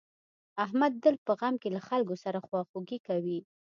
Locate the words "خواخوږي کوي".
2.47-3.39